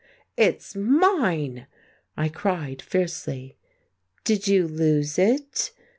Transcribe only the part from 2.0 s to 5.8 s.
I cried fiercely. "Did you lose it?"